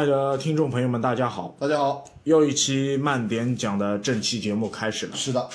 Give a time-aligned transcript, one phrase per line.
[0.00, 1.54] 亲爱的听众朋友们，大家好！
[1.60, 5.14] 大家好，又一期慢点讲的正期节目开始了。
[5.14, 5.46] 是的，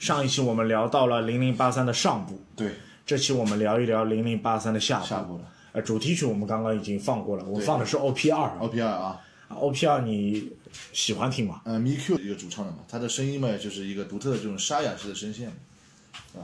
[0.00, 2.72] 上一期我们聊到了零零八三的上部，对，
[3.06, 5.06] 这期我们聊一聊零零八三的下部。
[5.06, 8.50] 下部了呃，主题曲我们刚刚已经放过了，我放的是 OP 二。
[8.58, 10.50] ，OP 二啊，OP 二你
[10.92, 11.60] 喜欢听吗？
[11.64, 15.48] 呃，Me Q 一个主唱的嘛，他的声音嘛，就是一个独特的这种沙哑式的声线
[16.34, 16.42] 嘛，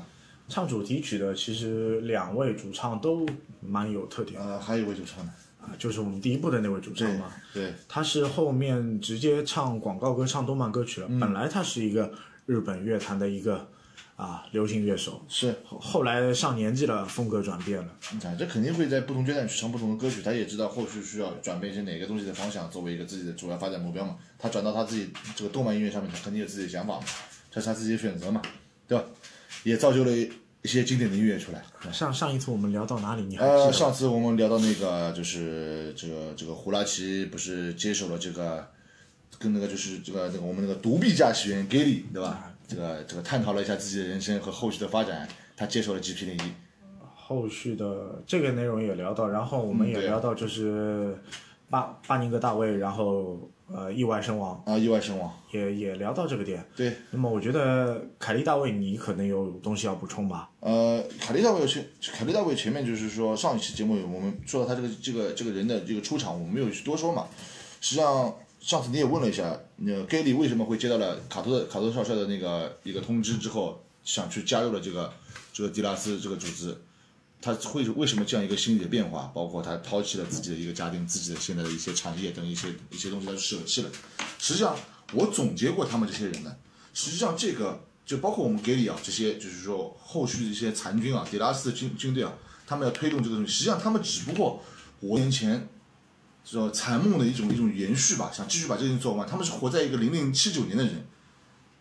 [0.49, 3.27] 唱主题曲的其实两位主唱都
[3.61, 7.33] 蛮有特点的呃，还有一位主唱呢，啊，就是我们第一部的那位主唱嘛。
[7.53, 11.07] 对，他是后面直接唱广告歌、唱动漫歌曲了。
[11.11, 12.13] 嗯本来他是一个
[12.47, 13.69] 日本乐坛的一个
[14.17, 17.89] 啊流行乐手，是，后后来上年纪了，风格转变了。
[18.13, 27.05] 你看这肯定会在不同阶段去唱不同的歌曲，他也知道后续需要转变成哪个东西的方向作为一个自己的主要发展目标嘛，他转到他自己这个动漫音乐上面，他肯定有自己的想法嘛，
[27.51, 28.41] 这是他自己的选择嘛，
[28.87, 29.05] 对吧？
[29.65, 30.11] 也造就了
[30.69, 31.65] 一些经典的音乐出来。
[31.91, 33.23] 上上一次我们聊到哪里？
[33.23, 33.73] 你呃，得？
[33.73, 38.69] 上次我们聊到那个，就是这个这个胡拉奇不是接手了这个，
[39.39, 42.53] 跟那个就是这个那个我们那个独臂驾驶员 Gilly 对吧？
[42.69, 46.53] 这个这个探讨了一下自己的人生和后续的发展，他接手了 GP 零一。
[47.17, 51.17] 后续的这个内容也聊到，然后我们也聊到就是
[51.71, 53.39] 巴巴宁格大卫，然后
[53.73, 55.33] 呃意外身亡，啊，意外身亡。
[55.51, 56.63] 也也聊到这个点。
[56.77, 60.51] 对，那么我觉得凯利大卫，你可能有东西要补充吧？
[60.61, 67.27] 呃，凯利大卫前，凯利大卫前面就是说上一期节目我们说到他这个这个这个人的这个出场，我们没有去多说嘛。
[67.81, 75.11] 实际上上次你也问了一下，那个 Gilly 为什么会接到了卡托的卡托少帅的那个一个通知之后，想去加入了这个
[75.53, 76.77] 这个迪拉斯这个组织，
[77.41, 79.31] 他会为什么这样一个心理的变化？
[79.35, 83.91] 包括他抛弃了自己的一个家庭、自己的现在的一些产业等一些一些东西，他舍弃了。
[84.39, 84.77] 实际上，
[85.13, 86.57] 我总结过他们这些人呢，
[86.93, 92.33] 实际上这个就包括我们给里啊这些，就是说后续的一些残军啊，迪拉斯的军军队啊，
[92.67, 94.63] 他们要推动这个东西，实际上他们只不过
[95.01, 95.69] 五年前。
[96.51, 99.29] 这种残梦的一种一种延续吧，想继续把这件事做完。
[99.29, 101.07] 他们是活在一个零零七九年的人，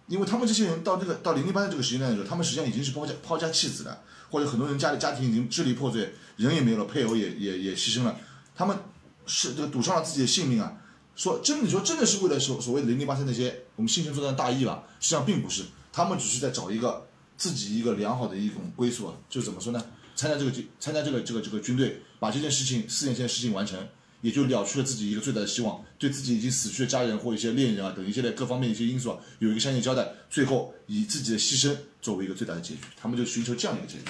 [0.07, 8.17] 因为他们这些人到这个到零零八的这个时间段的时候，他们实际上已经是抛家抛家弃子了，或者很多人家里家庭已经支离破碎，人也没有了，配偶也也也牺牲了，
[8.55, 8.77] 他们
[9.25, 10.73] 是这个赌上了自己的性命啊。
[11.15, 14.83] 说真的，你说真的是为了所所谓的零零八三那些我们幸存作战大义吧？
[14.99, 17.07] 实际上并不是，他们只是在找一个
[17.37, 19.13] 自己一个良好的一种归宿啊。
[19.29, 19.83] 就怎么说呢？
[20.15, 23.79] 参加这个军参加这个这个这个军队，把这件事情四年前的事情完成，
[24.27, 30.05] 也就了却了自己一个最大的希望，对自己已经死去的家人或一些恋人啊等一系列各方面一些因素啊，有一个相应交代。
[30.29, 34.03] 最后以自己的牺牲作为一个最大的结局，他们就寻求这样一个结局。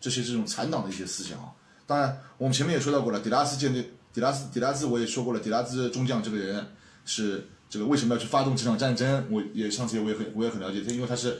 [0.00, 1.52] 这些这种残党的一些思想啊。
[1.86, 6.66] 当然，我们前面也说到过了，迪拉斯舰队，迪拉斯迪拉斯我也说过了，迪拉斯中将这个人
[7.04, 9.26] 是这个为什么要去发动这场战争？
[9.30, 11.38] 我也上次我也很我也很了解，他因为他是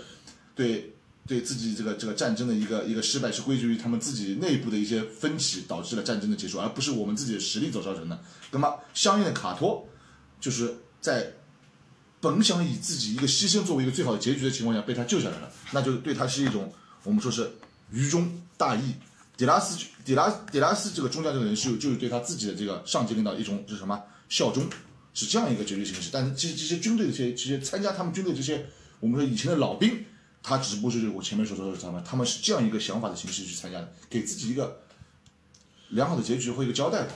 [0.55, 0.93] 对
[1.29, 8.19] 对自己这个这个战争的一个一个失败是归结于他们自己内部的一些分歧导致了战争的结束，而不是我们自己的实力所造成的。
[8.51, 9.87] 那么相应的卡托
[10.41, 11.35] 就是在
[12.21, 16.73] 本想以自己一个牺牲作为一个最好的结局的情况下被他救下来了，那就对他是一种
[17.05, 17.49] 我们说是
[17.93, 18.95] 愚忠大义。
[19.37, 24.67] 迪拉斯迪拉迪拉斯这个中将这个人是就是对他自己的这个上级领导一种是什么效忠，
[25.15, 26.09] 是这样一个结局形式。
[26.11, 28.67] 但是这这些军队的这些这些参加他们军队这些
[28.99, 30.05] 我们说以前的老兵，
[30.43, 34.81] 他只不过就是我前面所说的他们他们是这样一个想法的形式去参加的，给自己一个
[35.91, 37.13] 良好的结局或一个交代吧。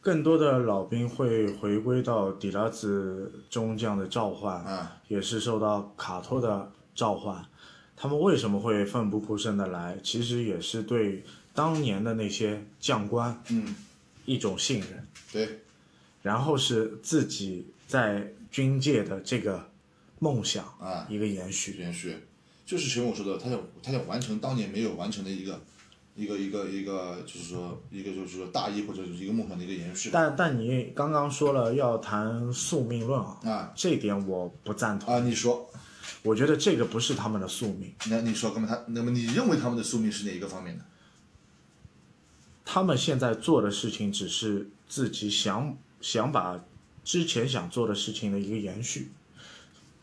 [0.00, 7.44] 更多的老兵会回归到迪拉兹中将的召唤，啊也是受到卡托的召唤。
[7.96, 9.96] 他们为什么会奋不顾身的来？
[10.02, 11.24] 其实也是对
[11.54, 13.76] 当年的那些将官嗯，
[14.24, 15.60] 一种信任，对，
[16.22, 19.68] 然后是自己在军界的这个
[20.22, 21.76] 梦想啊一个延续。
[21.78, 22.16] 延续，
[22.64, 25.60] 就是前面我说的，他想他想完成当年没有完成的一个
[26.14, 30.10] 一个一个一个，就是说一个就是说大义或者是一个梦想的一个延续。
[30.12, 35.12] 但但你刚刚说了要谈宿命论啊，啊这点我不赞同。
[35.12, 35.68] 啊，你说，
[36.22, 40.84] 我觉得这个不是他们的宿命，那你说，那么他，那么你认为他们的宿命是哪一个方面的？
[42.64, 46.64] 他们现在做的事情只是自己想想把
[47.02, 49.10] 之前想做的事情的一个延续，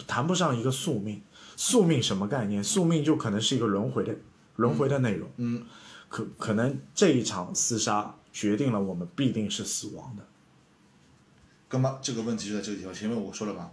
[0.09, 1.21] 谈不上一个宿命。
[1.55, 2.63] 宿命什么概念？
[2.63, 4.15] 宿命就可能是一个轮回的
[4.55, 5.29] 轮回的内容。
[5.37, 5.63] 嗯，
[6.07, 10.25] 可可能这一场厮杀决定了我们必定是死亡的。
[11.67, 11.99] 干嘛？
[12.01, 12.91] 这个问题就在这个地方。
[12.93, 13.71] 前面我说了吧，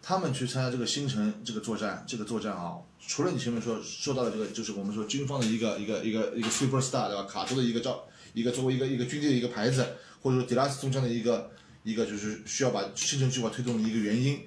[0.00, 7.24] 他们去参加这个星辰这个作战，这个作战啊，除了你前面说说到的这个，就是我们说军方的一个一个一个一个 super star 对吧？
[7.24, 9.84] 卡托的一个照，一个作为一个一个军队的一个牌子，
[10.22, 11.50] 或者说迪拉斯中将的一个
[11.82, 14.40] 一个就是需要把星辰计划推动的一个原因，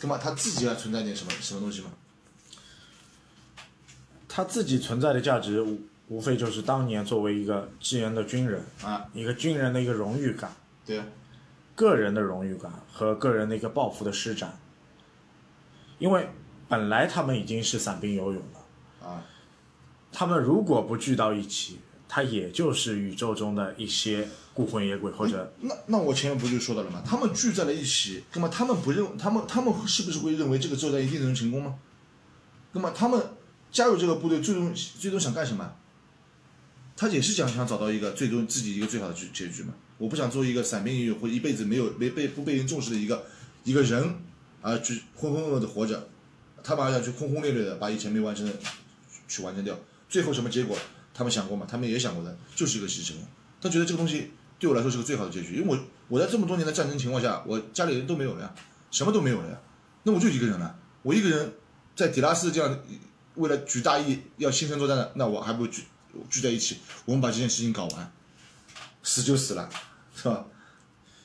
[0.00, 0.18] 干嘛？
[0.18, 1.90] 他自己要存在点什么什么东西吗？
[4.28, 10.52] 他自己存在的价值无无非就是当年作为一个支援的军人，啊，一个军人的一个荣誉感。
[10.84, 11.06] 对啊，
[11.74, 14.58] 个人的荣誉感和个人的一个抱负的施展，
[15.98, 16.28] 因为
[16.68, 19.24] 本来他们已经是散兵游勇了，啊，
[20.12, 21.78] 他们如果不聚到一起，
[22.14, 27.02] 他也就是宇宙中的一些孤魂野鬼或者那那我前面不就说到了吗？
[27.04, 31.74] 他们聚在了一起，那么他们不认，他们他们是不是会认为这个作战一定能成功吗？
[32.70, 33.20] 那么他们
[33.72, 35.74] 加入这个部队，最终最终想干什么？
[36.96, 39.74] 他也是想想找到一个最终自己一个最好的结结局嘛。
[39.98, 43.26] 我不想做一个散兵游勇或一辈子没有没被不被人重视的一个
[43.64, 44.14] 一个人，
[44.62, 46.08] 啊，去浑浑噩噩的活着。
[46.62, 48.52] 他们还想去轰轰烈烈的把以前没完成的
[49.26, 49.76] 去完成掉。
[50.08, 50.78] 最后什么结果？
[51.14, 51.64] 他们想过吗？
[51.70, 53.12] 他们也想过的，就是一个牺牲。
[53.62, 55.78] 他觉得这个东西对我来说是个最好的结局，因为我
[56.08, 58.54] 我在这么多年的战争情况下，我家里人都没有了呀，
[58.90, 59.58] 什么都没有了呀，
[60.02, 60.76] 那我就一个人了。
[61.02, 61.54] 我一个人
[61.94, 62.78] 在底拉斯这样
[63.36, 65.84] 为了举大义要牺牲作战的，那我还不如聚
[66.28, 68.12] 聚在一起，我们把这件事情搞完，
[69.02, 69.68] 死就死了，
[70.16, 70.46] 是吧？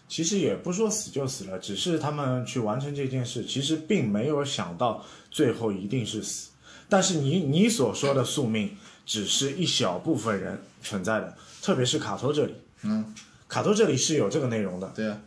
[0.08, 6.50] 其实也不说死就死了，只是他们去完成这件事，其实并没有想到最后一定是死。
[6.90, 8.76] 但是你你所说的宿命，
[9.10, 12.54] 只是一小部分人存在的，特别是卡托这里，
[12.84, 13.16] 嗯，
[13.48, 15.20] 卡托这里是有这个内容的，对啊、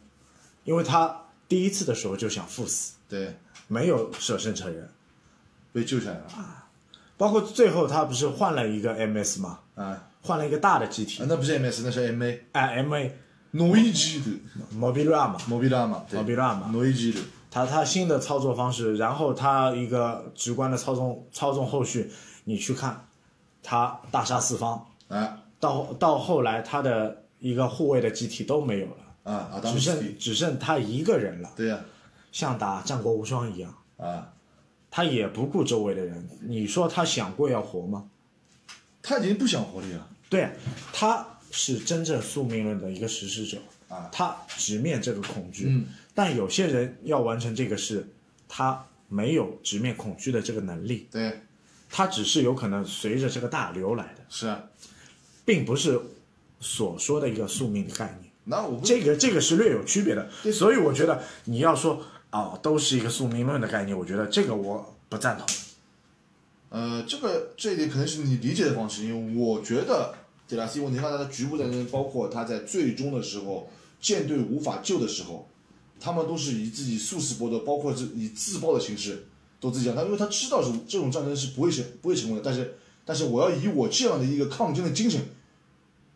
[0.63, 3.37] 因为他第一次的时候就想赴死，对，
[3.67, 4.89] 没有舍身成仁，
[5.73, 6.25] 被救下来了。
[6.37, 6.59] 啊
[7.19, 13.11] 包括最后他不是换了一个 MS 嘛，啊，换了一个大的机体啊，那不是 MS，那是 MA，哎 MA
[13.53, 14.31] 诺伊基的。
[14.77, 16.17] Mobila 嘛，莫比拉嘛，对。
[16.19, 17.21] 莫比拉嘛诺伊基的，
[17.51, 22.11] 他他新的操作方式，然后他一个直观的操纵操纵后续，
[22.45, 23.07] 你去看，
[23.63, 31.81] 它大杀四方，啊到到后来他的一个护卫的机体都没有了，啊，只剩，只剩他一个人了，对呀、
[32.33, 34.33] 像打战国无双一样，啊，
[34.91, 36.29] 他也不顾周围的人。
[36.41, 38.09] 你说他想过要活吗？
[39.03, 40.51] 他已经不想活了呀，对，
[40.93, 45.67] 他是真正宿命论的一个实施者啊他直面这个恐惧。
[45.69, 48.07] 嗯但有些人要完成这个事，
[48.47, 51.41] 他没有直面恐惧的这个能力，对，
[51.95, 54.65] 他只是有可能随着这个大流来的，是啊，
[55.45, 56.01] 并不是
[56.59, 58.33] 所说的一个宿命的概念。
[58.45, 65.47] 那我不这个这个是略有区别的，所以我觉得你要说哦，都是一个宿命论的概念，我觉得这个我不赞同。
[66.71, 70.15] 呃，这个这一点可能是你理解的方式，因为我觉得
[70.49, 73.71] 迪拉斯，因为你看他的局部战争，包括他在最终的时候
[74.01, 75.47] 舰队无法救的时候，
[76.01, 79.27] 他们都是以自己殊死搏斗，包括是以自爆的形式
[79.63, 85.21] 都自己，他因为他知道是这种战争是不会成不会成功的，但是但是我要以我这样的一个抗争的精神，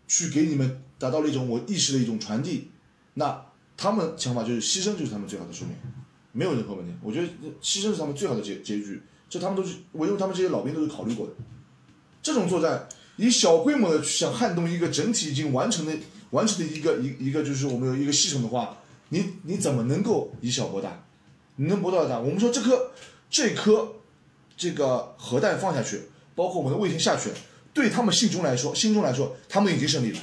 [0.08, 2.72] 去给你们达到了一种我意识的一种传递，
[3.14, 5.74] 那他们想法就是牺牲就是他们最好的宿命，
[6.32, 6.92] 没有任何问题。
[7.00, 7.28] 我觉得
[7.62, 9.00] 牺牲是他们最好的结结局，
[9.30, 11.32] 这他们都是我认为他们这些老兵都是考虑过的。
[12.20, 15.92] 这种作战以小规模的去想撼动一个整体已经完成的
[16.30, 18.76] 完成的一个一一个就是我们有一个系统的话，
[19.10, 21.04] 你你怎么能够以小博大？
[21.58, 22.18] 你能博到大？
[22.18, 22.90] 我们说这颗
[23.30, 23.94] 这颗
[24.56, 26.02] 这个核弹放下去，
[26.34, 27.30] 包括我们的卫星下去，
[27.74, 30.18] 对他们心中来说，心中来说，他们已经胜利了。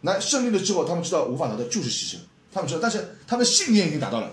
[0.00, 2.18] 那胜利了之后，他们知道无法达到就是牺牲，
[2.52, 4.30] 他们知道，但是他们的信念已经达到了。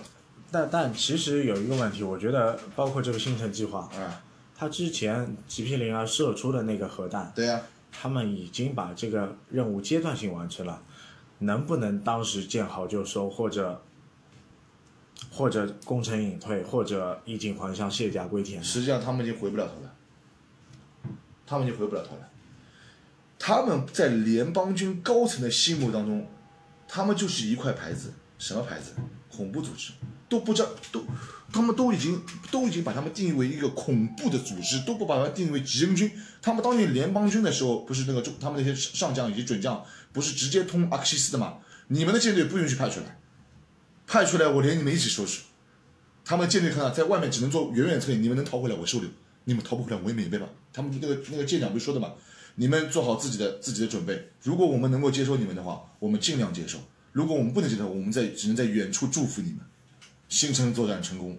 [0.50, 4.22] 但但其实有一个问题，我觉得包括这个星辰计划，啊，
[4.56, 10.80] 他之前 GP 零二射出的那个核弹，对呀、他们已经把这个任务阶段性完成了，
[11.40, 13.82] 能不能当时见好就收，或者
[15.30, 18.62] 或者功成隐退，或者衣锦还乡、卸甲归田？
[18.62, 19.94] 实际上他们已经回不了头了，
[21.46, 22.28] 他们已经回不了头了。
[23.38, 26.26] 他们在联邦军高层的心目当中，
[26.88, 28.92] 他们就是一块牌子，什么牌子？
[29.28, 29.92] 恐怖组织，
[30.30, 31.04] 都不知道，都，
[31.52, 36.10] 他们都已经都已经把他们定义为一个恐怖的组织，都不把它定义为职业军。
[36.40, 41.58] 他们当年联邦军的时候，不是那个中他们那些上将以及准将，不是直接通阿克西斯的吗？
[41.88, 43.18] 你们的舰队不允许派出来，
[44.06, 45.40] 派出来我连你们一起收拾。
[46.24, 49.08] 他们舰队看到在外面只能做远远策应，你们能逃回来我收留，
[49.44, 50.46] 你们逃不回来我也没办法。
[50.72, 52.12] 他们那个那个舰长不是说的嘛，
[52.56, 56.78] 你们做好自己的自己的准备，如果我们能够接受你们的话，我们尽量接受；
[57.12, 59.60] 如果我们不能接受，我们在只能在远处祝福你们。
[60.28, 61.38] 星辰作战成功，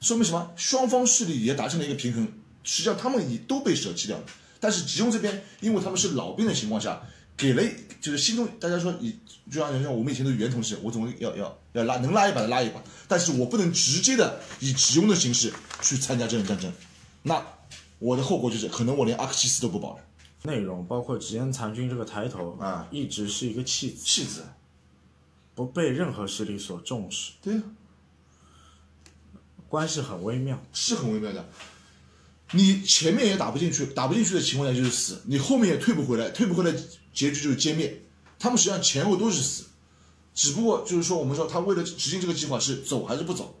[0.00, 0.50] 说明什么？
[0.56, 2.26] 双方势力也达成了一个平衡，
[2.62, 4.24] 实际上他们已都被舍弃掉了。
[4.58, 7.02] 但是吉翁这边，因为他们是老兵的情况下，
[7.40, 7.62] 给了
[8.02, 9.18] 就是心中大家说以
[9.50, 16.70] 就像像我们以前的原同事，我总会要要要拉能拉一把的拉一把，但是我不能直接的以吉翁的形式去参加这场战争，
[17.22, 17.42] 那
[17.98, 20.04] 我的后果就是可能我连阿克西斯都不保了。
[20.42, 24.44] 内容包括吉恩残军这个抬头啊一直是一个弃子，弃子，
[25.54, 27.62] 不被任何势力所重视，对呀、
[29.68, 30.62] 关系很微妙。
[30.72, 31.48] 是很微妙的。
[32.52, 36.76] 你前面也打不进去，打不进去的情况下就是死，你后面也退不回来，退不回来，
[37.12, 38.02] 结局就是歼灭。
[38.38, 39.64] 他们实际上前后都是死，
[40.34, 43.54] 只不过就是说，我们说他为了执行这个计划是走还是不走，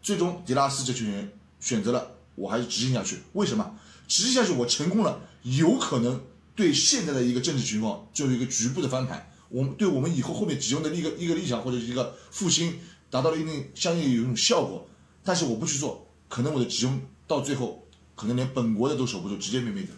[0.00, 3.18] 最终迪拉斯这群人选择了我还是执行下去。
[3.34, 3.78] 为什么？
[4.08, 6.20] 执行下去我成功了，有可能
[6.56, 9.30] 对现在的一个政治情况就有一个局部的翻盘。
[9.50, 12.78] 我们对我们以后后面集中的一个一个立场或者一个复兴
[13.10, 14.88] 达到了一定相应有一种效果。
[15.22, 19.92] 但是我不去做，可能我的集中到最后可能连本国的都守不住，直接灭灭掉。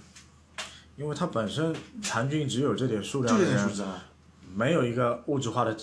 [0.96, 4.04] 因为它本身残军只有这点数量就的人，这点数字啊，
[4.54, 5.76] 没有一个物质化的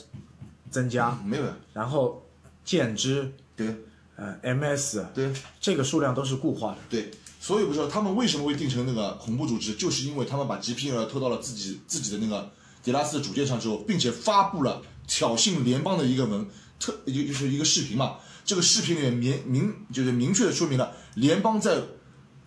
[0.69, 1.57] 增加，没有呀。
[1.73, 2.25] 然后
[2.63, 3.75] 舰只、对
[4.15, 6.77] 呃 MS 对这个数量都是固化的。
[6.89, 12.51] 对，所以我说他们为什么会定成那个恐怖组织，就是因为他们把 GPL 拖到了自己自己的那个
[12.83, 16.45] 迪拉斯的主舰上之后，并且发布了挑衅联邦的一个文
[16.79, 18.17] 特，就就是一个视频嘛。
[18.45, 21.81] 这个视频里面明明就是明确的说明了联邦在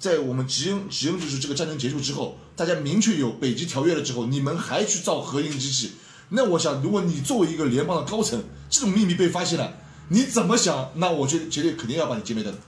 [0.02, 5.92] 在我们吉恩吉恩就是这个战争结束之后，大家明确有北极条约了之后，你们还去造核硬机器，
[6.30, 9.78] 那我想，如果你作为一个联邦的高层，这种秘密被发现了，
[10.08, 10.90] 你怎么想？
[10.96, 12.58] 那我觉得绝对肯定要把你歼灭掉的。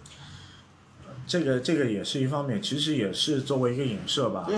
[1.26, 4.57] 这个这个也是一方面，其实也是作为一个影射吧对。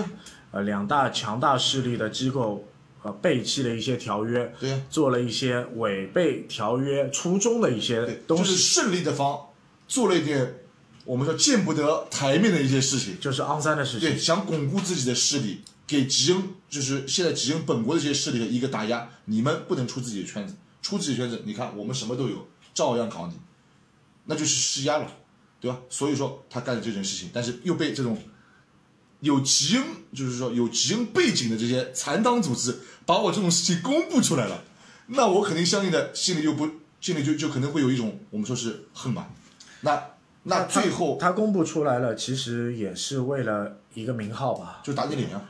[0.51, 2.63] 呃，两大强大势力的机构
[3.01, 9.39] 呃背弃了一些条约，对做了一些违背条约初衷的一些对，东就是西，胜利的方
[9.87, 10.59] 做了一点
[11.07, 14.19] 我们说见不得台面的一些事情，就是肮脏的事情对，。
[14.19, 23.33] 想巩固自己的势力，给吉恩就是现在吉恩本国的这些势力的一个打压，你们不能出自己的圈子，出自己的圈子，你看我们什么都有，照样搞你，
[24.25, 25.09] 那就是施压了，
[25.61, 25.79] 对吧？
[25.89, 28.21] 所以说他干了这件事情，但是又被这种
[29.21, 34.61] 有吉恩，就是说有吉恩背景的这些残党组织把我这种事情公布出来了，
[35.07, 39.29] 那我肯定相应的心里就不心里就就可能会有一种我们说是恨吧，
[39.81, 40.03] 那
[40.47, 44.81] 那最后他公布出来了，其实也是为了一个名号吧。
[44.81, 45.43] 就打你脸啊，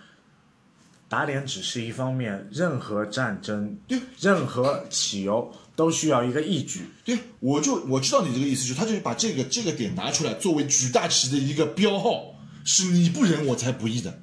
[1.07, 6.89] 打脸只是一方面，任何战争、对任何起由都需要一个义举。
[7.05, 12.33] 对，我就我知道你这个意思，就是他就是把这个这个点拿出来作为举大旗的一个标号，
[12.65, 14.19] 是你不仁我才不义的。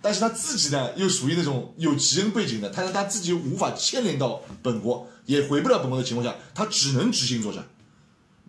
[0.00, 7.64] 但是他自己呢，又属于那种有吉恩背景的，他他自己无法牵连到本国，也回不了本国的情况下，他只能执行作战。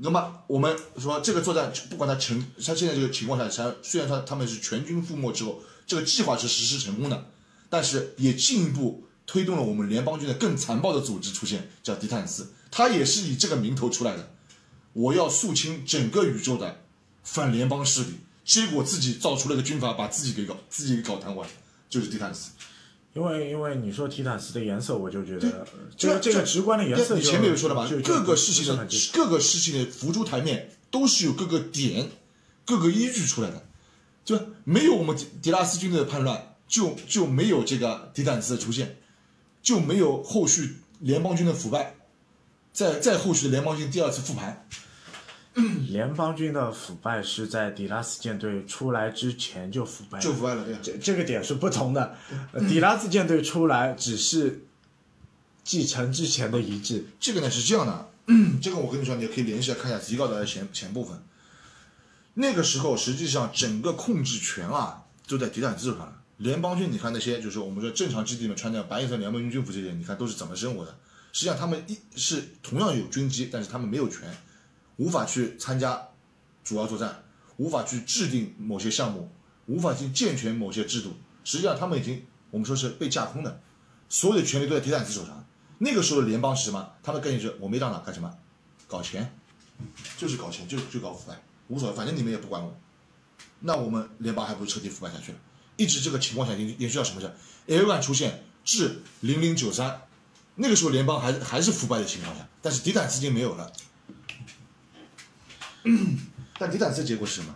[0.03, 7.27] 那么我们说这个作战，不管他成，他现在这个情况下，虽然虽然说他们是全军覆没之后，这个计划是实施成功的，
[7.70, 14.34] 但是也进一步推动了我们联邦军的更残暴的组织出现，叫迪坦斯，他也是以这个名头出来的。
[14.93, 16.81] 我要肃清整个宇宙的
[17.24, 21.46] 反联邦势力，结果自己造出了个军阀，把自己给搞自己给搞瘫痪，
[21.88, 22.50] 就是迪坦斯。
[23.13, 32.10] 因为因为你说提坦斯的颜色，我就觉得这这个这个直观的颜色，你前面有说了嘛就，就各个事情的各个事情的浮出台面，都是有各个点、
[32.65, 33.65] 各个依据出来的，
[34.24, 38.98] 就没有我们迪迪拉斯军队的叛乱，就就没有这个迪坦斯的出现，
[39.62, 41.98] 就没有后续联邦军的腐败，
[42.72, 44.65] 再再后续的联邦军第二次复盘，
[45.89, 50.65] 联邦军的腐败是在迪拉斯舰队出来之前就腐败了，就腐败了。
[50.81, 52.15] 这这个点是不同的。
[52.53, 54.63] 呃迪拉斯舰队出来只是
[55.63, 58.10] 继承之前的遗志，这个呢是这样的，
[58.62, 61.22] 这个我跟你说，你可以联系一下看一下提告的前前部分。
[62.36, 66.22] 那个时候，实际上整个控制权啊都在迪坦斯手上了。
[66.38, 70.98] 联邦军，你看那些就是我们说正常基地里面穿的白色联邦军军服这些，你看都是怎么生活的？
[71.34, 74.22] 实际上他们一是同样有军机，但是他们没有权，
[75.01, 76.10] 无法去参加
[76.63, 77.24] 主要作战，
[77.58, 79.31] 无法去制定某些项目，
[79.65, 81.13] 无法去健全某些制度。
[81.43, 83.60] 实际上他们已经我们说是被架空的，
[84.10, 85.43] 所有的权利都在迪坦斯手上。
[85.79, 86.93] 那个时候的联邦是什么？
[87.01, 88.31] 他们概念是我没到哪干什么，
[88.88, 89.36] 搞钱，
[90.20, 92.72] 就是搞钱，就就搞腐败，无所谓，反正你们也不管我。
[93.62, 95.39] 那我们联邦还不是彻底腐败下去了。
[95.77, 97.34] 一直这个情况下延延续到什么时候
[97.65, 100.01] ？L one 出现至零零九三，
[100.53, 103.72] 那个时候联邦还还是腐败的情况下，但是迪坦斯已经没有了。
[106.60, 107.56] 但迪坦斯结果是什么？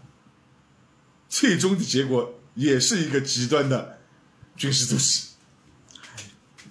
[1.30, 4.00] 最终的结果也是一个极端的
[4.56, 5.28] 军事组织。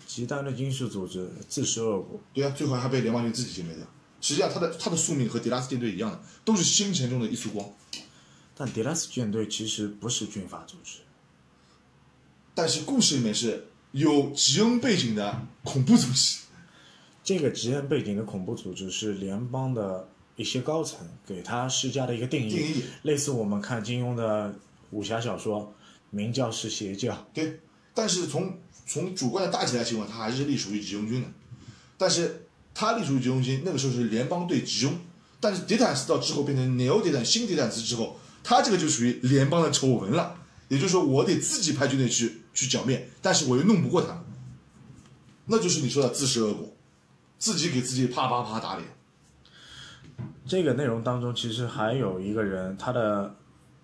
[0.07, 2.21] 极端的军事组织自食恶果。
[2.33, 3.85] 对啊，最后还被联邦军自己歼灭掉。
[4.21, 7.69] 实际上，他的他的宿命和迪拉斯舰队一样的，都是星辰中的一束光。
[8.57, 11.01] 但迪拉斯舰队其实不是军阀组织，
[12.55, 16.39] 但是故事里面是有吉恩背景的恐怖组织。
[17.25, 24.55] 这个吉恩背景的恐怖组织是联邦的一些高层给他施加的一个定义，定义类似我们看金庸的
[24.91, 25.73] 武侠小说，
[26.11, 27.27] 明教是邪教。
[27.33, 27.61] 对，
[27.95, 31.29] 但是从从主观的大体来情况，他还是隶属于集中军的。
[31.97, 34.95] 但是他隶属于集中军，那个时候是联邦对集中，
[35.41, 40.37] 但是迪坦斯到之后变成 Neo 迪坦新迪坦斯之后，他这个就属于联邦的丑闻了。
[40.69, 44.25] 也就是说，我得自己派军队去去剿灭，但是我又弄不过他，
[45.47, 46.75] 那就是你说的自食恶果。
[47.39, 48.89] 自己给自己啪啪啪打脸。
[50.47, 53.35] 这个内容当中，其实还有一个人，他的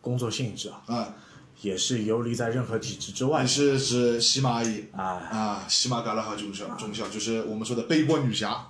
[0.01, 1.15] 工作性质啊，啊，
[1.63, 3.49] 也是游离在任何体制之外你。
[3.49, 8.69] 是指喜马阿姨啊，啊，喜马嘎拉哈中校中校，就是我们说的背锅女侠，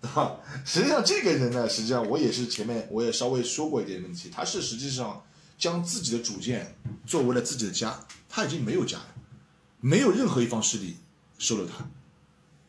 [0.00, 0.36] 对吧？
[0.64, 5.22] 实际上这个人呢，实际上我也是前面我也稍微说过一点问题，他是实际上
[5.58, 7.98] 将自己的主见作为了自己的家，
[8.28, 9.06] 他已经没有家了，
[9.80, 10.96] 没有任何一方势力
[11.38, 11.86] 收留他。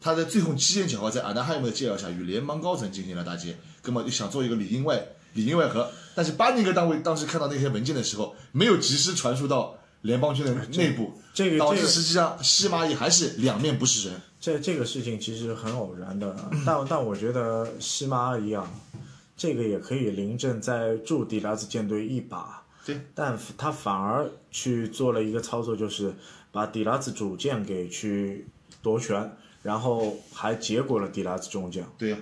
[0.02, 5.90] 他在最后机缘巧合，在阿纳海姆的介绍下，与联邦高层进行了搭接，根本就想做一个里应外里应外合。
[6.16, 14.22] 但是巴尼格单位当时看到那些文件的时候，没有及时传输到联邦军的内部，这个这个导致实际上西马伊还是两面不是人。
[14.40, 18.70] 这这个事情其实很偶然的， 但但我觉得西马阿姨啊，
[19.36, 22.64] 这个也可以临阵再助迪拉兹舰队一把。
[22.86, 26.14] 对，但他反而去做了一个操作，就是
[26.52, 28.48] 把迪拉兹主舰给去
[28.82, 31.86] 夺权，然后还结果了迪拉兹中将。
[31.98, 32.18] 对呀、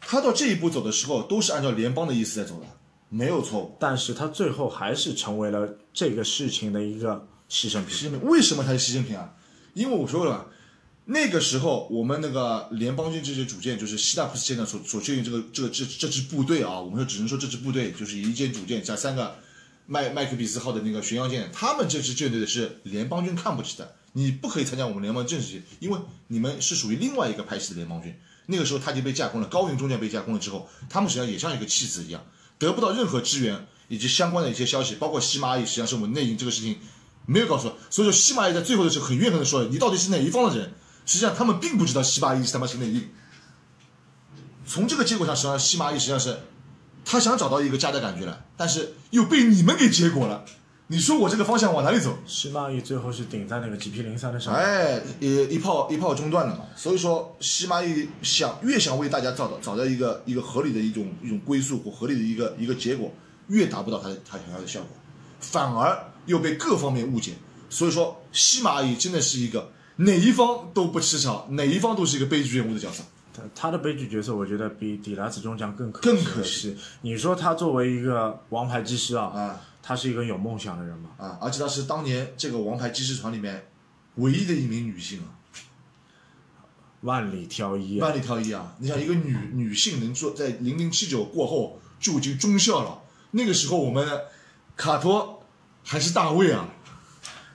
[0.00, 2.66] 他到这一步走的时候，都是按照联邦的意思在走的，
[3.08, 3.76] 没有错误。
[3.78, 7.96] 但是他最后还是成为了这个事情的一个牺牲品。
[7.96, 9.34] 牺牲品为什么他是牺牲品啊？
[9.74, 10.46] 因为我说了，
[11.04, 19.36] 那个时候我们那个联邦军这些主舰，就是希腊普斯舰长所所确定这个这个这这支部队啊，我们说只能说这支部队就是一舰主舰加三个
[19.86, 28.14] 麦麦克比斯号的那个巡洋舰，他们这支舰队的是联邦军看不起的，你不可以参加我们联邦正式，因为你们是属于另外一个派系的联邦军。
[28.50, 32.24] 那个时候他已经被架空了，高云中将被架空了之后，他们实际上也像一个弃子一样，
[32.58, 36.78] 得不到任何支援以及相关的一些消息，包括西马阿姨实际上是我们内应这个事情
[37.26, 40.72] 没有告诉，所以说西马阿姨在最后的时候很怨恨的说：“你到底是哪一方的人？”
[41.04, 43.08] 实际上他们并不知道西马阿姨是他妈是内应。
[44.66, 46.40] 从这个结果上，实际上西马阿姨实际上是
[47.04, 50.44] 他想找到一个家的感觉了，但是又被你们给结果了。
[50.90, 52.16] 你说我这个方向往哪里走？
[52.26, 54.62] 西马阿姨最后是顶在那个 GP 零三的上面。
[54.62, 56.64] 哎，也一炮一炮中断了嘛。
[56.74, 63.12] 所以说，西马伊想越想为大家找到找到一个一个合理的一种一种归宿或合理的一个一个结果，
[63.48, 64.88] 越达不到他他想要的效果，
[65.40, 67.34] 反而又被各方面误解。
[67.68, 73.04] 所以说，西马伊真的是一个哪一方都不吃草，哪一方都是一个悲剧人物的角色。
[73.34, 76.74] 他他的悲剧角色，我觉得比迪拉斯中将更可更可可惜。
[77.02, 81.08] 你说他作为一个王牌技师啊，啊他是一个有梦想的人嘛？
[81.16, 81.38] 啊！
[81.40, 83.68] 而且她是当年这个王牌机师团里面
[84.16, 85.32] 唯一的一名女性啊。
[87.00, 88.06] 万里挑一啊！
[88.06, 88.76] 万里挑一啊！
[88.80, 94.06] 你想一个女女性能做在零零七九过后就已经中校了，那个时候我们
[94.76, 95.42] 卡托
[95.82, 96.68] 还是大卫啊，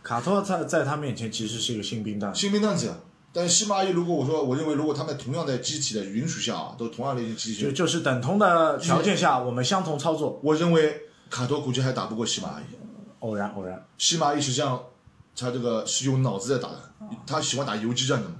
[0.02, 2.96] 卡托在在他面前其实是一个新兵蛋，新兵蛋子。
[3.32, 10.40] 但是西马伊如果我说我认为如果他们同样在机体的允许下啊，都同样的一个机体，就就是等同的条件下，我们相同操作。
[10.44, 11.00] 我认为
[11.34, 12.64] 卡托估计还打不过西马伊。
[13.22, 14.80] 偶然偶然，西马伊实际上
[15.36, 16.78] 他这个是用脑子在打的，
[17.26, 18.36] 他喜欢打游击战的嘛。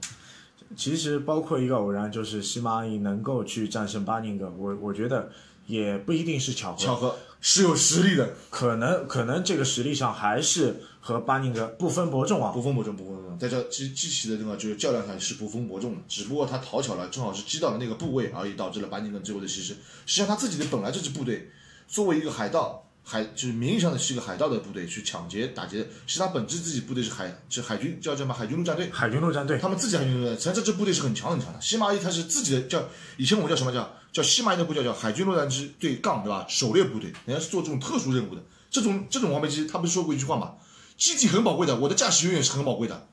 [0.78, 5.32] 其实包括一个偶然，就是西马阿姨能够去战胜巴宁格，我我觉得
[5.66, 12.52] 也不一定是巧合，巧合是有实力的，可能可能这个实力上还是和巴宁格不分伯仲啊。
[12.52, 19.70] 不分伯仲，不分伯仲，在这机机器的这个就是较量上是不分伯仲的，只不过他讨巧了，正好是击到了那个部位而已，导致了巴宁格最后的牺牲。
[19.70, 21.50] 实际上他自己的本来这支部队
[21.88, 31.60] 作为一个海盗，海就是名义上的是一个海盗的部队去抢劫打劫，其实他本质自己部队是海是海军叫什么海军陆战队，海军陆战队他们自己海军陆战队，实际上这支部队是很强很强的。
[31.62, 32.88] 西马伊他是自己的叫
[33.18, 35.48] 以前我们叫什么叫叫西马伊的部队叫海军陆战
[35.80, 36.46] 队杠对吧？
[36.48, 38.42] 狩猎部队，人家是做这种特殊任务的。
[38.70, 40.54] 这种这种王牌机，他不是说过一句话吗？
[40.98, 43.08] 机体很宝贵的，我的驾驶永远是很宝贵的。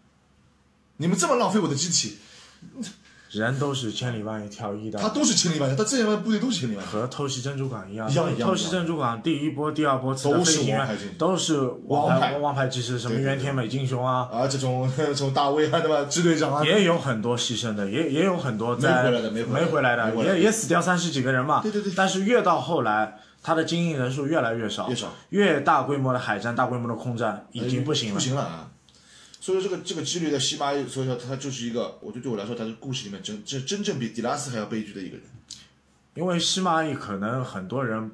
[0.98, 2.18] 你们这么浪费我的机体，
[3.30, 6.88] 人都是千里万里挑一的，他都是千里万里，他这样的部队都是千里万里。
[6.88, 8.10] 和偷袭珍珠港一样。
[8.10, 16.04] 一样一样偷袭珍珠港第一波、第二波都是王牌都是王王牌牌王牌技师，什么原田美金雄啊，啊，这种这种大威啊，对吧？
[16.10, 21.60] 支队长啊，也有很多牺牲的，也也有很多在没回来的没回来的回来的，没回来的也也死掉三十几个人嘛。
[21.62, 28.20] 对对对但是越到后来，他的精英人数越来越少，越少越大规模的海战、大规模的空战已经不行了不。
[28.20, 28.68] 行了啊！
[29.40, 35.24] 所以说这个这个几率的西马伊，所以说他就是一个，我觉得对我来说，他是故事里面真真真正比迪拉斯还要悲剧的一个人。
[36.14, 38.10] 因为西马伊可能很多人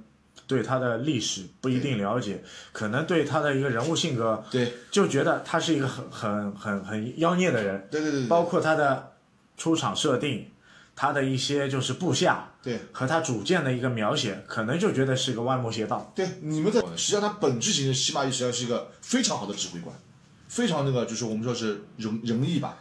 [0.47, 4.73] 对他的历史不一定了解，可能对他的一个人物性格对。
[4.91, 8.29] 就觉得他是一个很很很很妖孽的人，对对对对。
[8.29, 9.15] 包括他的
[9.57, 10.49] 出场设定，
[10.95, 12.79] 他的一些就是部下对。
[12.93, 16.13] 和他主见的一个描写，可能就觉得是个歪魔邪道。
[16.15, 19.97] 对，你们在实际上他本质型的西马伊实际上是一个非常好的指挥官，
[20.49, 22.77] 非常那个就是我们说是仁仁义吧，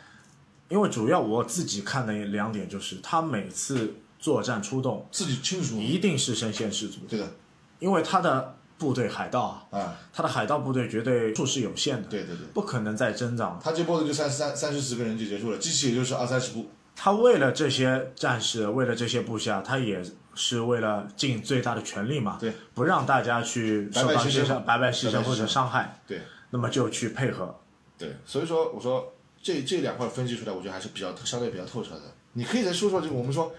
[0.69, 7.31] 因为主要我自己看的两点就是，他每次作战出动自己清楚，一定是身先士卒，对的
[7.79, 13.59] 因为他的部队海盗啊，啊，他的海盗部队绝对数是有限的，对对对，不可能再增长。
[13.63, 26.21] 他这波子就三三三十四个人就结束了，机器也就是二三十部，他为了这些战士，为了这些部下，他也是为了尽最大的全力嘛，对，不让大家去受到白白牺牲、白白牺牲或者伤害，对
[26.55, 27.53] 那么就去配合。
[27.97, 29.13] 对，所以说我说
[29.43, 32.01] 这这两块分析出来，我觉得还是比较相对比较透彻的。
[32.31, 33.53] 你可以再说说这个我们说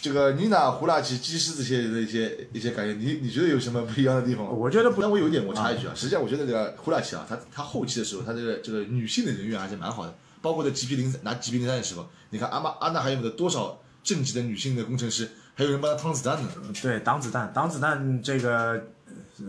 [0.00, 4.50] 这个妮娜、胡拉奇、基斯这些的一些一些感觉，你你觉得有什么不一样的地方吗？
[4.52, 16.48] 我觉得不但我有一点我插一句啊，实际上我觉得这个胡拉奇啊，他他后期的时候，他这个这个女性的人缘还是蛮好的，包括在 GP 零拿 GP 零三的时候，你看阿玛阿娜还有的多少正级的女性的工程师，还有人帮他挡子弹呢。
[16.82, 18.82] 对挡子弹，挡子弹这个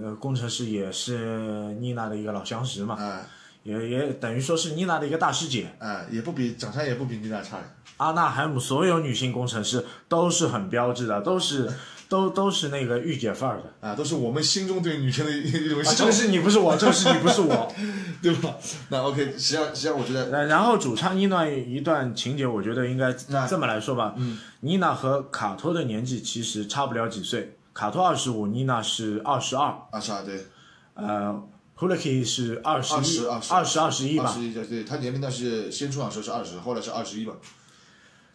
[0.02, 3.26] 呃工程师也是妮娜的一个老相识嘛，哎
[3.64, 5.68] 也也等于说是妮娜的一个大师姐。
[5.80, 7.58] 哎，也不比长相也不比妮娜差。
[7.98, 11.68] 阿纳海姆所有女性工程师都是很标志的，都是
[12.08, 13.88] 都都是那个御姐范儿的。
[13.90, 17.74] 啊，都是我们心中对女性的一一种啊，向这个是你不是我，这个是你不是我。
[18.22, 18.56] 对吧？
[18.90, 23.14] 那 OK，实际上实际上我觉得呃，然后主唱妮娜一段情节，我觉得应该
[23.48, 24.14] 这么来说吧。
[24.18, 30.46] 嗯，妮娜和卡托的年纪其实差不了几岁，卡托二十五，妮娜是二十二，二十二，对，
[30.94, 34.24] 呃 h u l i k 是二十一，20二十二十一吧。
[34.24, 37.34] 二十一，对他年龄呢是先出场时候是二十，后来是二十一吧。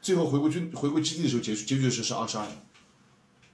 [0.03, 2.45] 最后回归军回归基地的时候结束结局的时候是二十二，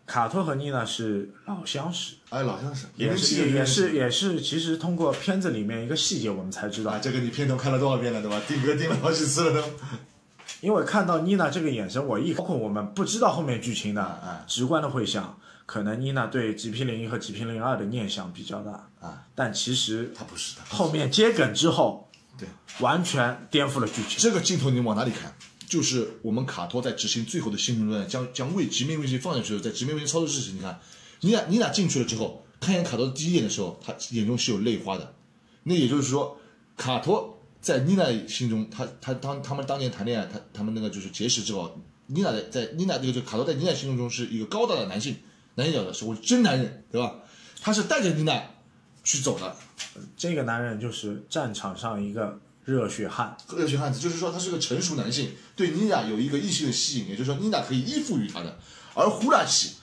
[0.06, 8.42] 卡托和妮娜是老相识，哎，老相识也是也是也是，其实通过片子里面一个细节，我们才知道啊，，这个你片头看了多少遍了，对吧？
[8.48, 9.68] 定格定了好几次了都。
[10.62, 20.62] 因为看到妮娜这个眼神，我一包括我们不知道后面剧情的，啊直观的会想，可能妮娜对 GP 零一和 GP 零二的念想比较大，啊，但其实他不是的。
[20.68, 22.48] 后面接梗之后，对，
[22.80, 24.18] 完全颠覆了剧情。
[24.18, 25.36] 这个镜头你往哪里看？
[25.68, 30.78] 就是我们卡托在执行最后的星辰论，将将为直面危机放下去的时候，在直面危机操作室时，你看，
[31.22, 35.12] 妮娜妮娜进去了之后，看见卡托的第一眼的时候，他眼中是有泪花的。
[35.64, 36.38] 那也就是说，
[36.76, 41.76] 卡托在妮娜心中，他他当他们当年谈恋爱，他他们那个就是结识之后，
[42.06, 45.16] 妮娜在在妮娜这个就卡托在妮娜心目中是一个高大的男性，
[45.56, 47.16] 男性角色是我真男人，对吧？
[47.60, 48.40] 他是带着妮娜
[49.02, 49.54] 去走的，
[50.16, 58.56] 这个男人就是战场上一个热血汉，热血汉子，就是说他是个成熟男性，对妮娜有一个异性的吸引，也就是说妮娜可以依附于他的。
[58.94, 59.74] 而胡拉奇，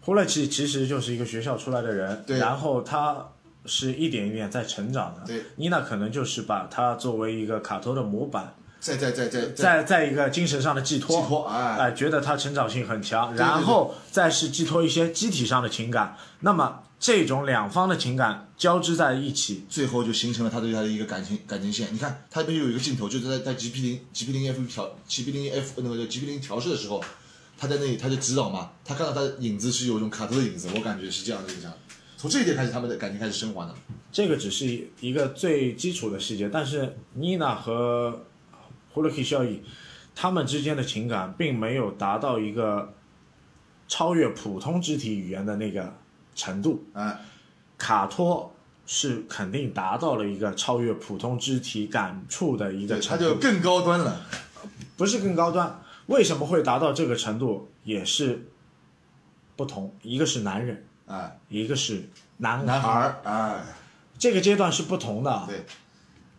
[0.00, 3.28] 胡拉奇其实就是一个学校出来的人，对然后他
[3.64, 5.22] 是一点一点在成长的。
[5.26, 21.92] 对，妮娜可能就是把他作为一个卡托的模板，在在在在在在一个精神上的寄托，寄托哎哎，觉得他成长性很强，对然后再是寄托一些机体上的情感，那么这种两方的情感交织在一起，最后就形成了他对他的一个感情感情线。
[21.92, 27.02] 你看，他这边有一个镜头，就是在在 GP 零 GP 零 F 调 GP 零 F 那个叫 GP 零调试的时候，
[27.58, 31.72] 他在那里他就指导嘛，他看到他的影子是有一种卡特的影子，我感觉是这样的印象。
[32.16, 33.74] 从这一点开始，他们的感情开始升华了。
[34.10, 38.24] 这个只是一个最基础的细节，但是妮娜和
[38.96, 39.62] 胡勒克效应
[40.14, 42.94] 他们之间的情感并没有达到一个
[43.86, 45.92] 超越普通肢体语言的那个
[46.34, 46.82] 程度。
[46.94, 47.18] 哎，
[47.76, 48.50] 卡托
[48.86, 54.22] 是肯定达到了一个超越普通肢体感触的一个程度，他就更高端了。
[54.96, 55.78] 不是更高端。
[56.06, 58.48] 为什么会达到这个程度，也是
[59.56, 59.94] 不同。
[60.00, 63.62] 一个是男人，哎，一个是男男孩儿，哎。
[64.18, 65.44] 这个阶段是不同的。
[65.46, 65.62] 对，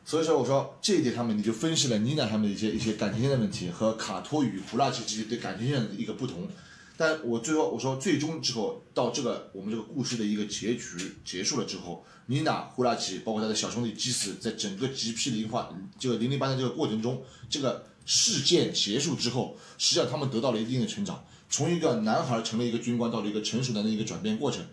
[0.08, 6.48] 所以说我说这一点上面，你就分析了妮娜他们的一些一些感情线的问题和卡托与胡拉奇之间对感情线的一个不同。
[6.96, 24.66] 但我最后我说最终之后到这个我们这个故事的一个结局结束了之后，妮娜、胡拉奇包括他的小兄弟基斯，在整个 GP 零化这个零零八的这个过程中，这个事件结束之后，实际上他们得到了一定的成长，从一个男孩成了一个军官，到了一个成熟男的一个转变过程。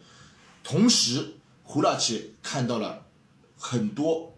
[0.62, 3.06] 同时，胡拉奇看到了
[3.58, 4.33] 很多，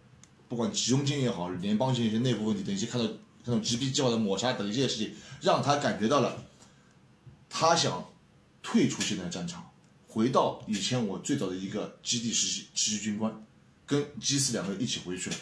[0.48, 3.06] 不管集中军也好，联邦军一些内部问题等一些看到
[3.44, 6.44] 这种 GP 计划的抹杀等一些事情，让他感觉到了，
[7.48, 8.09] 他想
[8.62, 9.70] 退出现在的战场，
[10.06, 13.44] 回到以前我最早的一个基地实习实习军官，
[13.85, 15.37] 跟基斯两个人一起回去了。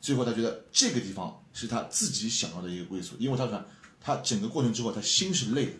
[0.00, 3.64] 最后他觉得这个地方是他自己想要的一个归宿，因为他说
[4.00, 5.72] 他整个过程之后他心是累的，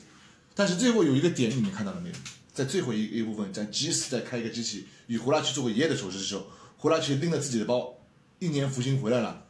[0.55, 2.15] 但是最后有一个点你们看到了没有？
[2.53, 6.45] 在最后一一部分，在基斯在开一个机器与胡拉奇做过爷爷的手势的时候，
[6.77, 7.95] 胡拉奇拎着自己的包，
[8.39, 9.47] 一年服刑回来了，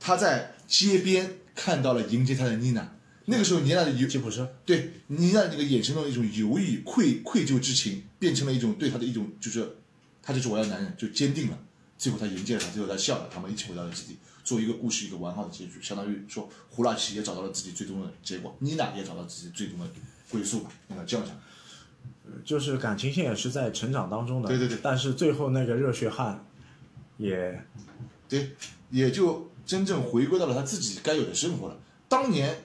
[0.00, 9.76] 他在街边看到了迎接他的妮娜，那个时候妮娜的犹吉普车，对妮娜那个眼神中的一种犹豫、愧愧疚之情，变成了一种对他的一种就是，
[10.22, 11.58] 他就是我要男人，就坚定了。
[11.98, 19.86] 最后他迎接了他，最后他笑了，他们一起回到了基地，做一个故事一个完好的结局，相当于说胡拉奇也找到了自己最终的结果，妮娜也找到自己最终的
[20.28, 21.34] 归宿吧，应该这样讲。
[22.44, 24.48] 就是感情线也是在成长当中的。
[24.48, 26.44] 对对对但是最后那个热血汉，
[27.16, 27.64] 也
[28.28, 28.50] 对，
[28.90, 31.76] 也就真正回归到了他自己该有的生活了。
[32.08, 32.64] 当年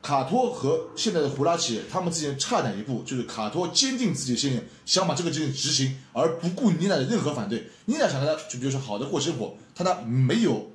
[0.00, 3.02] 卡托和现在的胡拉奇他们之间差哪一步？
[3.04, 7.68] 就是卡托坚定自己的信念，想把这个事情执行，而不顾妮娜的任何反对。
[7.84, 10.70] 妮娜想跟他就比如说好的过生活，他呢没有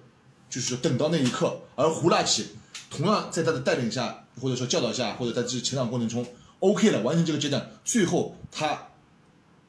[0.50, 2.48] 就是等到那一刻，而胡拉奇
[2.90, 6.26] 同样在他的带领下，或者说教导下，或者在这成长过程中
[6.60, 8.88] ，OK 了，完成这个阶段，最后他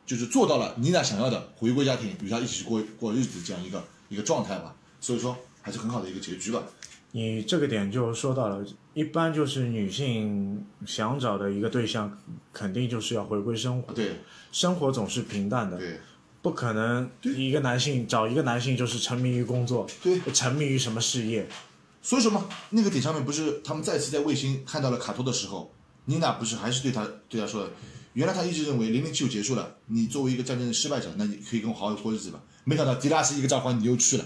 [0.07, 4.75] 就是做到了妮娜想要的回归家庭，与他一起过过日子这样一个一个状态吧。
[5.01, 6.63] 所以说还是很好的一个结局吧。
[7.13, 12.19] 你这个点就说到了，一般就是女性想找的一个对象，
[12.53, 13.95] 肯定就是要回归生活。
[13.95, 14.17] 对
[14.53, 15.99] 生活总是平淡的，对
[16.43, 21.49] 不可能一个男性找一个男性就是沉迷于工作，对，沉迷于什么事业。
[22.03, 25.73] 所以说嘛，那个点上面不是他们再次在卫星看到了卡托的时候，
[26.05, 27.71] 妮娜不是还是对他对他说的，
[28.13, 32.41] 原来他一直认为零零七九结束了，你作为一个战争的失败者，那你可以跟我好好过日子吧。
[32.69, 34.25] 没想到迪拉斯一个召唤你又去了，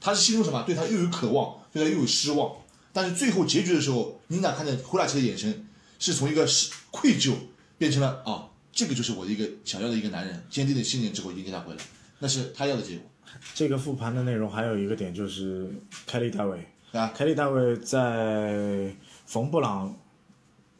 [0.00, 0.62] 他是心中什么？
[0.62, 2.52] 对他又有渴望，对他又有失望。
[2.92, 5.66] 但是最后结局的时候，妮娜看见胡拉奇的眼神
[5.98, 7.34] 是从一个是愧疚
[7.78, 11.80] 变成了啊，这个就是我的一个想要的一个男人，坚定的信念之后迎接他回来，
[12.20, 13.10] 那是他要的结果
[13.54, 15.68] 这个复盘的内容还有一个点就是
[16.06, 17.12] 凯利大卫，啊。
[17.16, 18.94] 凯利大卫在
[19.26, 19.96] 冯布朗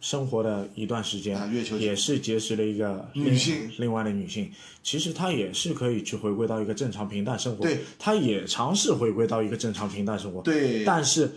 [0.00, 1.38] 生活的一段时间，
[1.78, 4.50] 也是结识了一个女性另另外的女性。
[4.82, 11.32] 其实她也是可以去回归到一个正常平淡生活，对，她也尝试回归到一个正常平淡生活，对，但是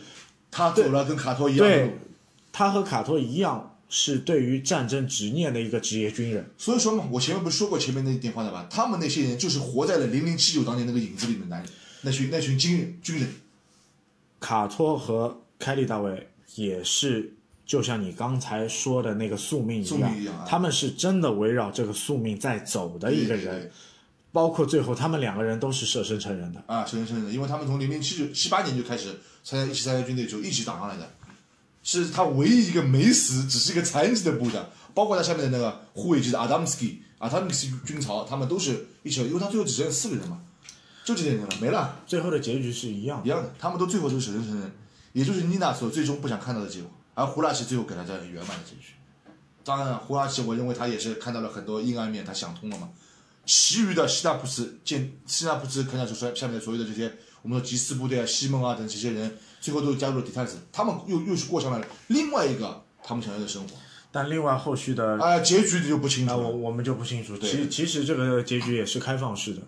[0.50, 1.98] 她走了跟卡托一样对，
[2.52, 6.50] 她和卡托一样是对于战争执念的一个职业军人。
[6.58, 8.66] 所以说嘛，我前面不是说过前面那一点话的吧？
[8.70, 11.70] 他们那些人就是活在了零零七九当年那个影子里面的男人，
[12.04, 13.28] 那群那群军人军人。
[14.40, 17.34] 卡托和凯利大卫也是，
[17.66, 20.46] 就像你刚才说的那个宿命一样啊。
[20.48, 23.72] 他们是真的围绕这个宿命在走的一个人，对对对。
[24.32, 26.64] 包括最后他们两个人都是舍身成仁的。
[26.66, 31.08] 啊，是是是，因为他们从零零七九七八年就开始参加一起参加军队，就一起打上来的，
[31.84, 40.42] 是他唯一一个没死，只是一个残疾的部长，包括他下面的那个护卫机的阿达姆斯基、阿达姆斯基军曹，他们都是一起，因为他最后只剩四个人嘛，
[41.06, 43.28] 就这点人了，没了，最后的结局是一样的。
[43.28, 44.72] 一样的，他们都最后都舍身成仁，
[45.12, 48.94] 也就是妮娜所最终不想看到的结果，而胡拉奇最后给了这样圆满的结局。
[49.64, 52.90] 当然了，胡拉奇我认为他也是看到了很多阴暗面，他想通了嘛。
[53.46, 63.76] 其余的希纳普斯见希纳普斯看下去说下面的所有的这些我们说吉斯部队啊、西蒙啊等这些人，最后都加入了迪泰斯，他们又又是过上了另外一个他们想要的生活。
[64.12, 66.48] 但另外后续的啊、结局你就不清啊，楚了。
[66.48, 67.36] 我我们就不清楚。
[67.36, 69.62] 对其其实这个结局也是开放式的，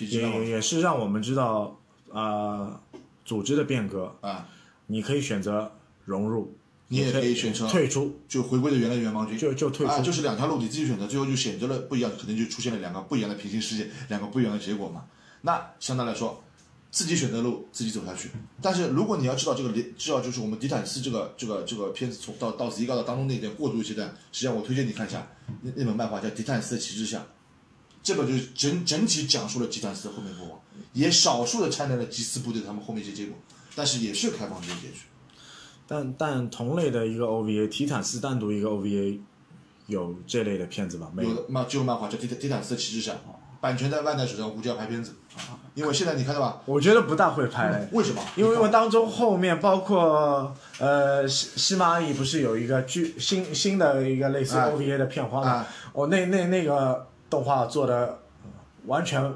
[0.00, 1.78] 也也是让我们知道
[2.12, 2.80] 啊、
[3.24, 4.48] 组织的变革，啊，
[4.88, 5.72] 你可以选择
[6.04, 6.56] 融入，
[6.94, 9.36] 你也可可以选择退出，就回归的原来元邦军。
[9.36, 9.92] 就就退出。
[9.92, 15.04] 啊，就是两条路你自己选择，最后就选择了不一样，可能就出现了两个不一样的平行世界，两个不一样的结果嘛。
[15.42, 16.42] 那相对来说，
[16.90, 18.30] 自己选择路，自己走下去。
[18.62, 25.26] 但是如果你要知道这个连，知道就是我们迪坦斯这个这个这个片子从到到一高的当中那段过渡阶段，实际上我推荐你看一下
[25.62, 27.18] 那那本漫画叫《迪坦斯的旗帜下》，
[28.02, 30.60] 这本就是整整体讲述了迪坦斯的后面过往，
[30.92, 33.36] 也少数的掺杂了吉斯部队他们后面一些结果，
[33.74, 35.00] 但是也是开放结局。
[35.86, 39.20] 但但同类的一个 OVA，提坦斯单独一个 OVA
[39.86, 41.10] 有这类的片子吗？
[41.12, 43.12] 没有的漫只有漫画叫《提提坦斯的旗帜下》，
[43.60, 45.12] 版权在万代手上，估计要拍片子。
[45.74, 46.62] 因为现在你看到吧？
[46.64, 48.22] 我觉得不大会拍，为什么？
[48.36, 55.66] 因为我当中后面包括呃西西马阿姨不是有一个剧新新的一个类似哎 OVA 的片花吗哎？
[55.92, 58.20] 哦，那那那个动画做的
[58.86, 59.34] 完全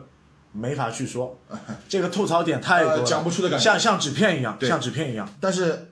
[0.52, 1.37] 没法去说，
[1.88, 5.28] 这个吐槽点太多了，呃讲不出的感觉像像纸片一样，对像纸片一样。
[5.40, 5.90] 但是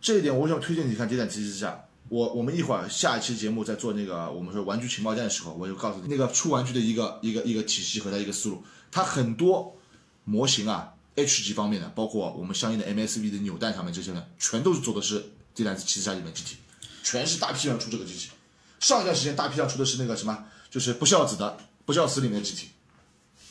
[0.00, 1.70] 这一点，我想推荐你看《谍战旗帜下》。
[2.08, 8.64] 我我们一会儿下一期节目在做那个我们说玩具情报站的时候，我就告诉你那个出玩具的一个一个一个体系和它一个思路。
[8.90, 9.76] 它很多
[10.24, 15.20] 模型啊，H 级方面的，包括我们相应的 MSV 的扭蛋上面这些呢，全都是做的是
[15.54, 16.56] 《谍战旗帜下》里面机体，
[17.04, 18.30] 全是大批量出这个机器。
[18.80, 22.68] 上一段时间大批量出的是那个什么，就是不孝子的不孝子里面的机体。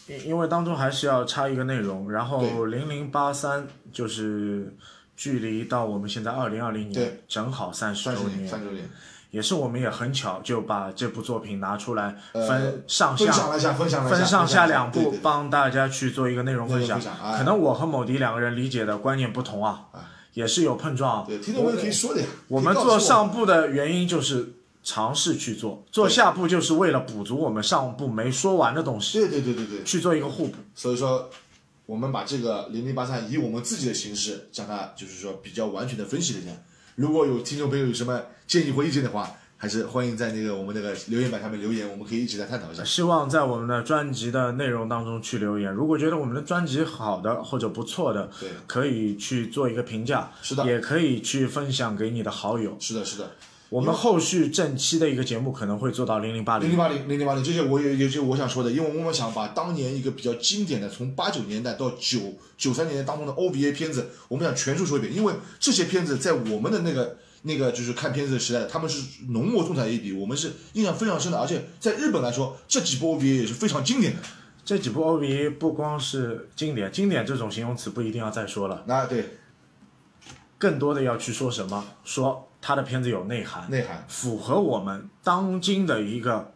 [0.08, 4.76] 因因为当中还是要插一个内容，然后对零零八三就是
[5.20, 8.90] 距离到我们现在二零二零年对正好三十周年，三十年，
[9.32, 16.98] 也是我们也很巧就把这部作品拿出来呃分上下、分享了一下，分享分上下两部帮大家去做一个内容分享。
[16.98, 19.88] 分享哎可能我和某迪两个人理解的观念不同啊，
[20.36, 21.28] 也是有碰撞。
[21.28, 22.28] 对，听众朋友可以说的呀。
[22.48, 24.54] 我们做上部的原因就是
[24.86, 30.56] 尝试去做，做下部就是为了补足我们上部没说完的东西，对对对对对，去做一个互补。
[30.74, 31.30] 所以说，
[31.90, 36.52] 我们把这个零零八三以我们自己的形式将它就是说比较完全的分析了一下。
[36.94, 42.84] 如果有听众朋友有什么建议或意见的话，还是欢迎在那个我们那个留言板上面留言，我们可以一起来探讨一下。
[42.84, 45.74] 希望在我们的专辑的内容当中去留言。
[45.74, 52.78] 如果觉得我们的专辑好的或者不错的，对，可以去做一个评价，是的也可以去分享给你的好友。
[52.80, 53.32] 是的，是的。
[53.70, 56.68] 我们后续正期的一个节目可能会做到零零八零。
[56.68, 62.20] 零零八零，零零八零，这些我也也就我想说的，因为我们想把当年一个比较经典的，从八九年代到九
[62.58, 74.20] 九三年代当中的 OVA 片子，我们想全数说一遍，因为这些片子在我们的那个那个就是看片子的时代，他们是浓墨重彩一笔，我们是印象非常深的，而且在日本来说，这几部 OVA 也是非常经典的。
[74.66, 79.38] 这几部 OVA 不光是经典，经典这种形容词不一定要再说了，那对
[80.58, 81.86] 更多的要去说什么？
[82.04, 86.54] 说他的片子有内涵，内涵，符合我们当今的一个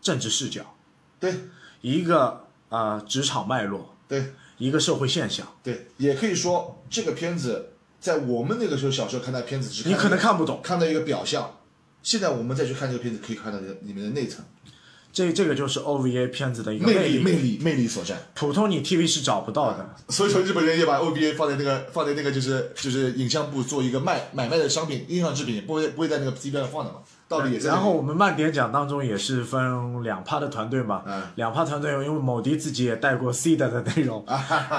[0.00, 0.74] 政治视角，
[1.20, 1.34] 对。
[1.80, 4.32] 一个呃职场脉络，对。
[4.58, 10.60] 一个社会现象，对，也可以说这个片子在我们那个时候小时候看待片子，只看你可能看不懂。
[10.60, 11.60] 看到一个表象，
[12.02, 14.44] 现在我们再去看这个片子，可以看到里面的内层。
[15.18, 18.14] 这这个就是 OVA 片子的一个魅力，魅力魅力所在。
[18.34, 19.90] 普通你 TV 是找不到的。
[20.10, 26.98] 所以说日本人也把 OVA 放在那个放在那个就是就是影像部做一个卖买卖的商品，印象制品，不会不会在那个边上放的嘛？
[27.26, 27.66] 道理也是。
[27.66, 34.24] 然后我们慢点讲当中也是分两趴的团队嘛，嗯两趴团队，因为某迪自己也带过 C 的的内容，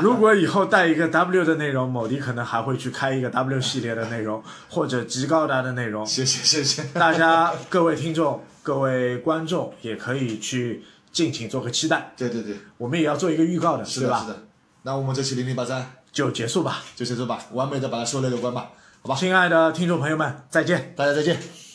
[0.01, 6.05] 如果以后带一个 W 的内容，某迪可能还会去开一个 W 系列的内容，或者极高达的内容。
[6.05, 6.83] 谢谢谢谢。
[6.93, 13.85] 大家各位听众、各位观众也可以去敬请做个期待，对对对，我们也要做一个预告的？
[13.85, 14.43] 是的是的。
[14.83, 19.15] 那我们这期零零八三就结束吧，就结束吧，完美的把它收了个关吧，好吧？
[19.15, 20.93] 亲爱的听众朋友们，再见。
[20.95, 21.68] 大家再见。